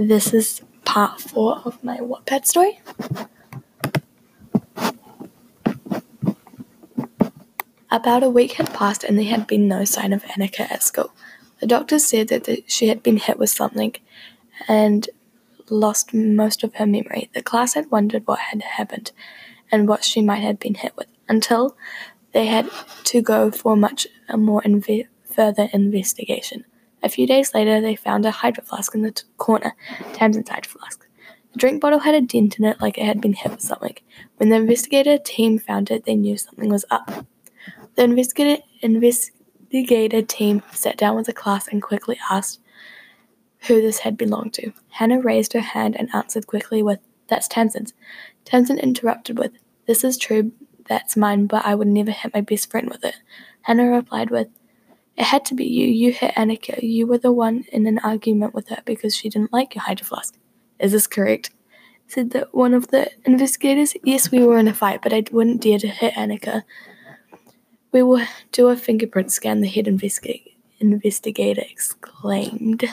[0.00, 2.80] This is part four of my Wattpad story.
[7.90, 11.12] About a week had passed and there had been no sign of Annika at school.
[11.60, 13.94] The doctors said that the, she had been hit with something
[14.66, 15.06] and
[15.68, 17.28] lost most of her memory.
[17.34, 19.12] The class had wondered what had happened
[19.70, 21.76] and what she might have been hit with until
[22.32, 22.70] they had
[23.04, 26.64] to go for much more inve- further investigation.
[27.02, 29.74] A few days later, they found a hydro flask in the t- corner,
[30.12, 31.06] Tamsin's hydro flask.
[31.52, 33.96] The drink bottle had a dent in it like it had been hit with something.
[34.36, 37.26] When the investigator team found it, they knew something was up.
[37.96, 42.60] The investigator, investigator team sat down with the class and quickly asked
[43.66, 44.72] who this had belonged to.
[44.88, 47.94] Hannah raised her hand and answered quickly with, That's Tamsin's.
[48.44, 49.52] Tamsin interrupted with,
[49.86, 50.52] This is true,
[50.88, 53.16] that's mine, but I would never hit my best friend with it.
[53.62, 54.48] Hannah replied with,
[55.20, 55.86] It had to be you.
[55.86, 56.82] You hit Annika.
[56.82, 60.06] You were the one in an argument with her because she didn't like your hydro
[60.06, 60.34] flask.
[60.78, 61.50] Is this correct?
[62.06, 63.94] Said that one of the investigators.
[64.02, 66.62] Yes, we were in a fight, but I wouldn't dare to hit Annika.
[67.92, 72.84] We will do a fingerprint scan, the head investigator exclaimed.